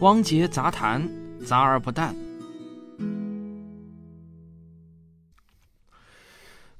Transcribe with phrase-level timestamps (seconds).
[0.00, 1.08] 汪杰杂谈，
[1.44, 2.14] 杂而不淡。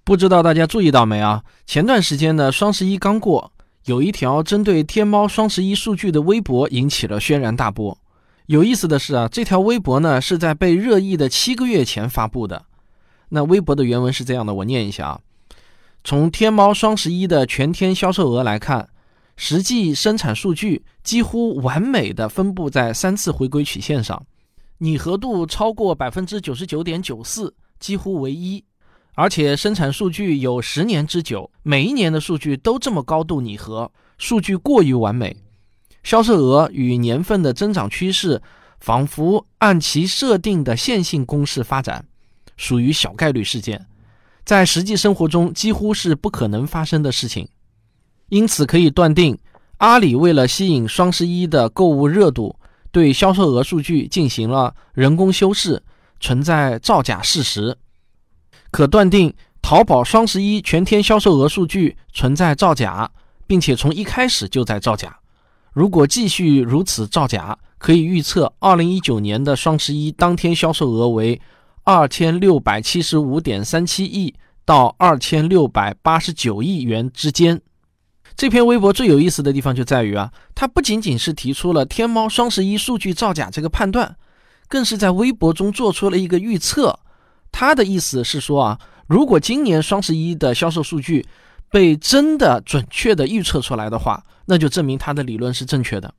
[0.04, 1.43] 不知道大家注意到没啊？
[1.67, 3.51] 前段时间呢，双十一刚过，
[3.87, 7.98] 有一条针对天猫双十一数据的微博引起了轩然大波。
[8.46, 12.66] 有意思的是啊，这条微博呢是在被热议的七个月前发布的。
[13.30, 15.21] 那微博的原文是这样的，我念一下啊。
[16.05, 18.89] 从天猫双十一的全天销售额来看。
[19.41, 24.20] 实际生产数据几乎完美的分布在三次回归曲线上，
[24.78, 28.62] 拟合度超过百分之九十九点九四，几乎为一。
[29.14, 35.37] 而且生产数据有十年之久，每一年的数据都这么高度拟合，数据过于完美。
[36.02, 38.42] 销售额与年份的增长趋势
[38.80, 42.05] 仿佛按其设定的线性公式发展，
[42.56, 43.86] 属于小概率事件，
[44.45, 47.48] 在实际生活中几乎是不可能发生的事情。
[48.28, 49.38] 因此可以断定，
[49.78, 52.56] 阿里为了吸引双十一的购物热度，
[52.91, 55.83] 对销售额数据进行了人工修饰，
[56.20, 57.77] 存在造假事实。
[58.70, 63.11] 可断定，淘宝双十一全天销售额数据存在造假，
[63.47, 65.19] 并且从一开始就在造假。
[65.72, 71.41] 如果继续如此造假，可以预测，二零一九年的双十一当天销售额为
[71.84, 77.60] 二千六百七十五点三七亿到二千六百八十九亿元之间。
[78.39, 84.14] 这篇微博最有意思的地方就在于啊，它不仅仅是提出了天猫双十一数据造假这个判断，
[84.69, 87.00] 更是在微博中做出了一个预测。
[87.50, 88.78] 他的意思是说啊，
[89.09, 91.27] 如果今年双十一的销售数据
[91.69, 96.14] 被真的准确的预测出来的话，那就证明他的理论是正确的。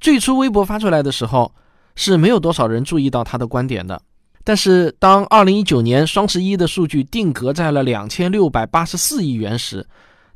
[0.00, 1.52] 最初微博发出来的时候
[1.96, 4.00] 是没有多少人注意到他的观点的，
[4.42, 9.86] 但是当二零一九年双十一的数据定格在了两千六百八十四亿元时，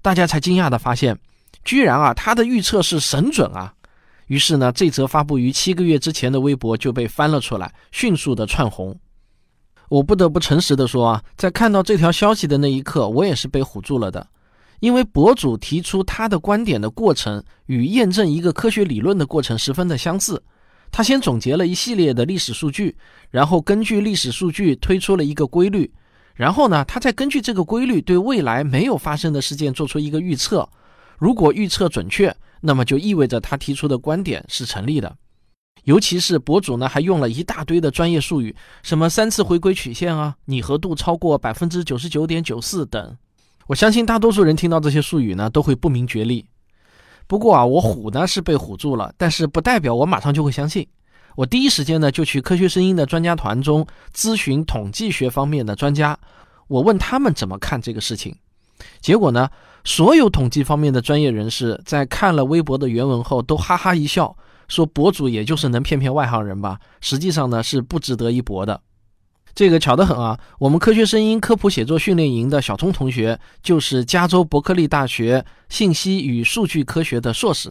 [0.02, 1.16] 大家才惊讶地发现，
[1.64, 3.72] 居然啊，他的预测是神准啊！
[4.26, 8.98] 于是呢，这则发布于七个月之前的微博就被翻了出来，迅速的窜红。
[9.88, 14.26] 我不得不诚实的说啊，在看到这条消息的那一刻，我也是被唬住了的，
[14.80, 20.42] 因为博主提出他的观点的过程与验证一个科学理论的过程十分的相似。
[20.90, 22.96] 他先总结了一系列的历史数据，
[23.30, 25.88] 然后根据历史数据推出了一个规律。
[26.42, 30.68] 然后呢，他再根据这个规律对未来没有发生的事件做出一个预测。
[31.16, 35.16] 如果预测准确，那么就意味着他提出的观点是成立的。
[35.84, 43.16] 尤其是博主呢，还用了一大堆的专业术语，什么三次回归曲线啊，拟合度超过百分之九十九点九四等。
[43.68, 46.44] 我相信大多数人听到这些术语呢，都会不明觉厉。
[47.28, 50.84] 不过啊，我唬呢是被唬住了，但是不代表我马上就会相信。
[51.34, 56.18] 我第一时间呢就去科学声音的专家团中咨询统计学方面的专家，
[56.68, 58.36] 我问他们怎么看这个事情。
[59.00, 59.48] 结果呢，
[59.84, 64.36] 所有统计方面的专业人士在看了微博的原文后都哈哈一笑，
[64.68, 68.80] 说博主也就是能骗骗外行人吧，实际上呢是不值得一博的。
[69.54, 77.70] 这个巧得很啊，我们科学声音科普写作训练营的小聪同学就是加州伯克利大学信息与数据科学的硕士。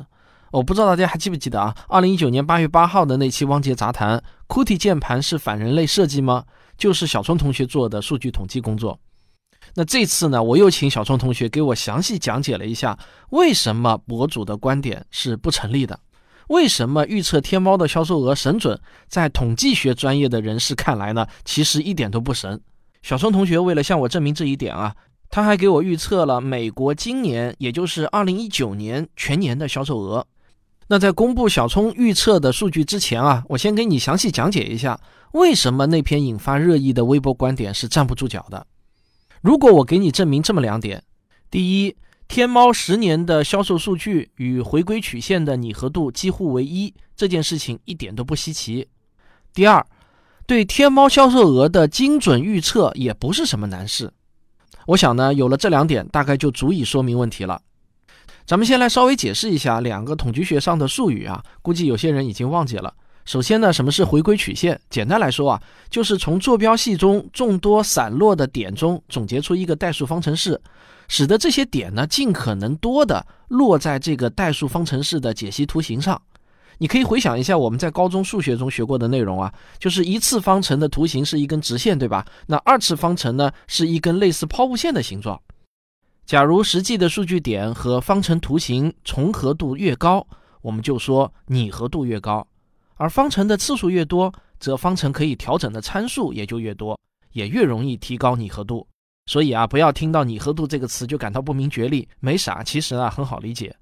[0.51, 1.73] 我不知道大家还记不记得啊？
[1.88, 6.44] 二零一九年八月八号的那期汪杰杂谈，QWERTY 键盘是反人类设计吗？
[6.78, 9.00] 就是小聪同学做的数据统计工作。
[9.75, 15.97] 那这次呢，我又请小聪同学给我详细讲解了一下，为什么博主的观点是不成立的？
[16.50, 22.59] 为什么预测天猫的销售额神准，在统计学专业的人士看来呢，其实一点都不神？
[23.01, 24.94] 小聪同学为了向我证明这一点啊。
[25.29, 30.28] 他还给我预测了美国今年，也就是二零一九年全年的销售额。
[30.91, 35.00] 那在公布小聪预测的数据之前啊，我先给你详细讲解一下，
[35.31, 38.68] 为什么那篇引发热议的微博观点是站不住脚的。
[39.40, 41.02] 如果我给你证明这么两点：
[41.50, 41.96] 第一，
[42.28, 48.85] 天猫十年的销售数据与回归曲线的拟合度几乎为一，这件事情一点都不稀奇；
[49.53, 49.88] 第二，
[50.46, 54.12] 对天猫销售额的精准预测也不是什么难事。
[54.88, 57.62] 我想呢，有了这两点，大概就足以说明问题了。
[58.46, 62.93] 咱们先来稍微解释一下两个统计学上的术语啊，估计有些人已经忘记了。
[63.23, 64.79] 首先呢，什么是回归曲线？
[64.90, 70.59] 简单来说啊，就是从坐标系中众多散落的点中总结出一个代数方程式，
[71.08, 76.20] 使得这些点呢尽可能多的落在这个代数方程式的解析图形上。
[76.79, 82.26] 你可以回想一下我们在高中数学中学过的内容啊，就是一次方程的图形是一根直线，对吧？
[82.47, 85.40] 那二次方程呢是一根类似抛物线的形状。
[86.26, 90.26] 假如实际的数据点和方程图形重合度越高，
[90.62, 92.41] 我们就说拟合度越高；
[92.96, 96.97] 而方程的次数越多，则方程可以调整的参数也就越多，
[97.34, 98.88] 也越容易提高拟合度。
[99.26, 103.76] 所以啊，不要听到拟合度这个词就感到不明觉厉，没啥，其实啊很好理解。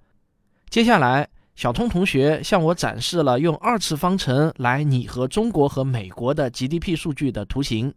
[0.69, 7.93] 接下来，小通同学向我展示了用二次方程来拟合中国和美国的 GDP 数据的图形。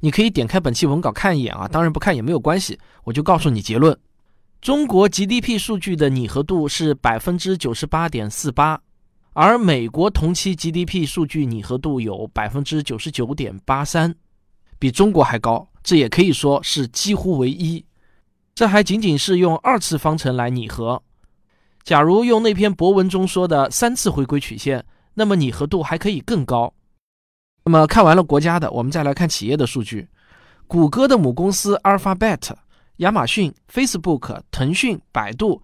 [0.00, 3.96] 你可以点开本期文稿看一眼啊，当然不看也没有关系，我就告诉你结论：
[4.60, 8.80] 中国 GDP 数据的拟合度是百分之九十八点四八，
[9.34, 14.14] 而美国同期 GDP 数据拟合度有百分之九十九点八三，
[14.78, 17.84] 比中国还高，这也可以说是几乎为一。
[18.54, 21.02] 这还仅仅是用二次方程来拟合，
[21.82, 26.72] 假如用那篇博文中说的三次回归曲线，那么拟合度还可以更高。
[27.64, 30.08] 那么看完了国家的，我们再来看企业的数据。
[30.66, 32.52] 谷歌的母公司 Alphabet、
[32.96, 35.62] 亚马逊、Facebook、腾讯、百度，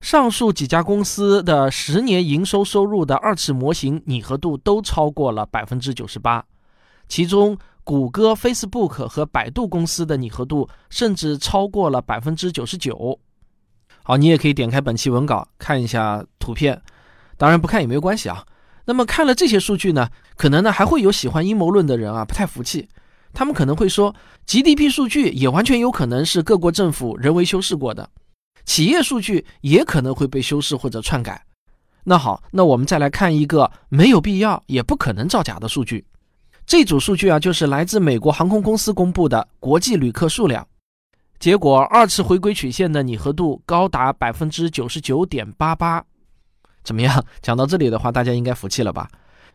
[0.00, 6.44] 上述几家公司的十年营收收入的二次模型拟合度都超过了百分之九十八，
[7.08, 13.18] 其中谷歌、Facebook 和百度公司的拟合度甚至超过了百分之九十九。
[14.02, 16.80] 好，你也可以点开本期文稿看一下图片，
[17.36, 18.44] 当然不看也没有关系啊。
[18.88, 22.88] 那么看了这些数据呢，可能呢还会有喜欢阴谋论的人啊不太服气，
[23.34, 24.14] 他们可能会说
[24.46, 28.08] ，GDP 数据也完全有可能是各国政府人为修饰过的，
[28.64, 31.44] 企业数据也可能会被修饰或者篡改。
[32.04, 36.06] 那好，那我们再来看一个没有必要也不可能造假的数据，
[36.64, 40.66] 这组数据啊就是来自美国航空公司公布的国际旅客数量，
[41.38, 46.02] 结果二次回归曲线的拟合度高达百分之九十九点八八。
[46.88, 47.22] 怎么样？
[47.42, 49.10] 讲到这里的话，大家应该服气了吧？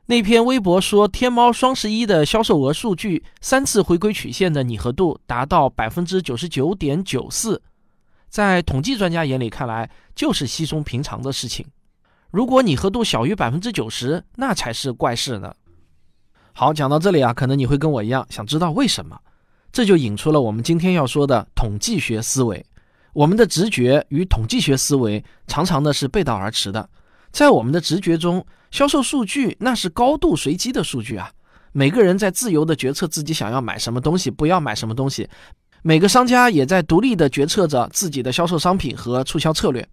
[0.06, 7.60] 那篇微博说天猫双十一的销售额数据三次回归曲线的拟合度达到百分之九十九点九四，
[8.30, 11.66] 在统计专家眼里看来就是稀松平常的事情。
[12.30, 15.52] 如果拟合度小于百分之九十，那才是怪事呢。
[16.52, 19.18] 好，讲到这里啊，可能你会跟我一样想知道为什么，
[19.72, 22.64] 这就引出了我们今天要说的统计学思维。
[23.14, 26.90] 我们的直觉与统计学思维常常的是背道而驰的。
[27.34, 31.32] 在我们的直觉中，销售数据那是高度随机的数据啊！
[31.72, 35.26] 每个人在自由的决策自己想要买什么东西，不要买什么东西；
[35.82, 39.86] 每个商家也在独立的决策着自己的销售商品和促销策略。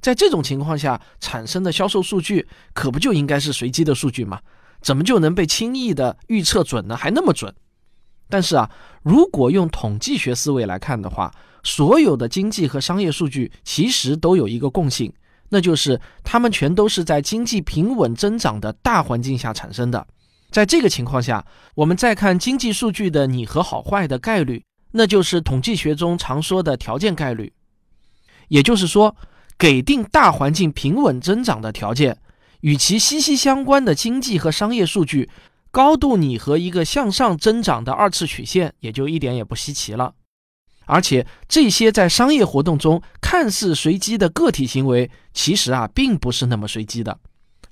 [0.00, 4.38] 在这种情况下产生的销售数据，可不就应该是随机的数据吗？
[4.80, 6.96] 怎么就能被轻易的预测准呢？
[6.96, 7.52] 还那么准？
[8.28, 8.70] 但是啊，
[9.02, 15.12] 如果用统计学思维来看的话，所有的经济和商业数据其实都有一个共性。
[15.54, 20.04] 那就是它们全都是在经济平稳增长的大环境下产生的。
[20.50, 21.46] 在这个情况下，
[21.76, 27.52] 我们再看经济数据的拟合好坏的概率，那就是统计学中常说的条件概率。
[28.48, 29.14] 也就是说，
[29.56, 32.18] 给定大环境平稳增长的条件，
[32.62, 35.30] 与其息息相关的经济和商业数据
[35.70, 40.14] 高度拟合一个向上增长的二次曲线，也就一点也不稀奇了。
[40.86, 47.18] 而且这些在商业活动中看似随机的个体行为，其实啊并不是那么随机的。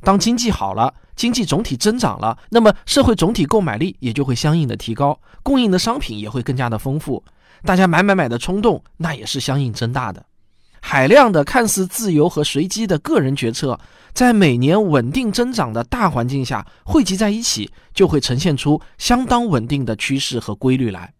[0.02, 7.22] 当经济好了，经济总体增长了，那么社会总体购买力也就会相应的提高，供应的商品也会更加的丰富，
[7.64, 10.24] 大家买买买的冲动那也是相应增大的。
[10.80, 13.78] 海量的看似自由和随机的个人决策，
[14.12, 21.14] 在每年稳定增长的大环境下汇集在一起，就会呈现出相当稳定的趋势和规律来。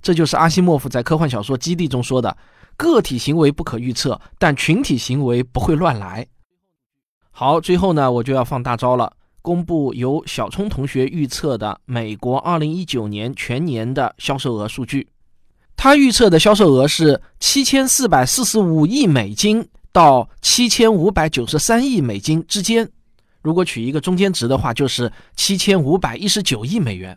[0.00, 2.36] 这就是阿西莫夫在科幻小说《基地》中说的
[2.76, 6.26] ：“个体行为不可预测，但群体行为不会乱来。”
[7.30, 9.12] 好，最后呢，我就要放大招了，
[9.42, 15.08] 公布由小聪同学预测的美国2019年全年的销售额数据。
[15.76, 22.90] 他预测的销售额是7445亿美金到7593亿美金之间，
[23.42, 27.16] 如果取一个中间值的话，就是7519亿美元。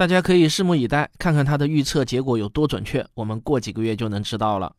[0.00, 3.06] 大家可以拭目以待，看看他的预测结果有多准确。
[3.12, 4.72] 我们过几个月就能知道了。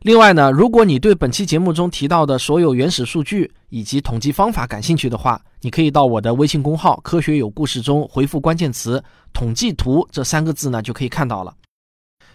[0.00, 9.02] 另外呢，如果你对本期节目中提到的所有原始数据以及统计方法感兴趣的话，你可以到我的微信公号“科学有故事”中回复关键词
[9.32, 11.54] “统计图”这三个字呢，就可以看到了。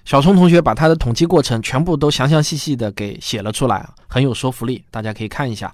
[0.03, 5.71] 小聪同学把他的统计过程全部都详详细细的给写了出来，很有说服力，大家可以看一下。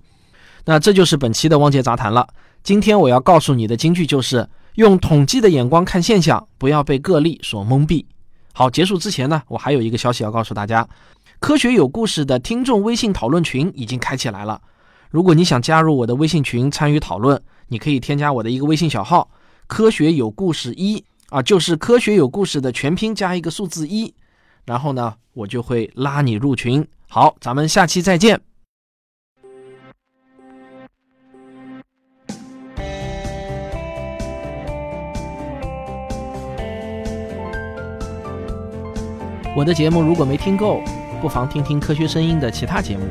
[0.65, 2.27] 那这就是本期的汪杰杂谈了。
[2.61, 4.45] 今天我要告诉你的金句就是。
[4.75, 8.05] 用统计的眼光看现象，不要被个例所蒙蔽。
[8.53, 10.87] 好，结束之前呢，我还有一个消息要告诉大家：
[11.39, 14.61] 科学有故事的听众微信讨论群已经开起来了。
[15.09, 19.29] 如果你想加入我的微信群参与讨论，你可以添加我的一个微信小号
[19.67, 24.13] “科学有故事一”啊，就是科学有故事的全拼加一个数字一，
[24.65, 26.85] 然后呢，我就会拉你入群。
[27.07, 28.50] 好，咱们下期再见。
[39.53, 40.81] 我的节目如果没听够，
[41.21, 43.03] 不妨听听科学声音的其他节目。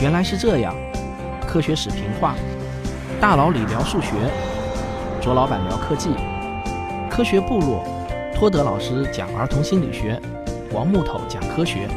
[0.00, 0.74] 原来是这样，
[1.46, 2.34] 科学史评话，
[3.20, 4.10] 大佬李聊数学，
[5.20, 6.10] 卓老板聊科技，
[7.08, 7.84] 科学部落，
[8.34, 10.20] 托德老师讲儿童心理学，
[10.72, 11.88] 王木头讲科学。